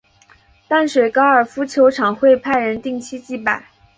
[0.67, 3.67] 淡水高尔夫球场会派人定期祭拜。